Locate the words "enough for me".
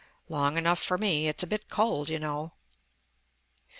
0.57-1.27